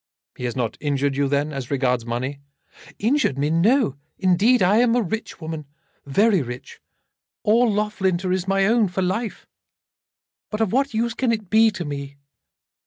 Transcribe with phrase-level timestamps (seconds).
[0.35, 2.39] "He has not injured you, then, as regards money."
[2.97, 3.51] "Injured me!
[3.51, 4.63] No, indeed.
[4.63, 5.67] I am a rich woman,
[6.07, 6.81] very rich.
[7.43, 9.45] All Loughlinter is my own, for life.
[10.49, 12.17] But of what use can it be to me?"